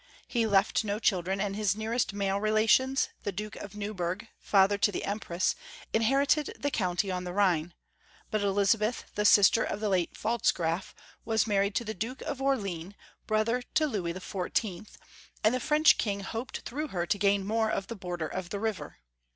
[0.27, 4.91] He left no children, and his nearest male relations, the Duke of Neuburg, father to
[4.91, 5.53] the Empress,
[5.93, 7.75] inherited the county on the Rhine,
[8.31, 12.57] but Elizabeth, the sister of the late Pfalzgraf, was married to the Duke of Or
[12.57, 12.95] leans,
[13.27, 14.87] brother to Louis XIV.,
[15.43, 18.59] and the French king hoped through her to gain more of the border of the
[18.59, 18.97] river.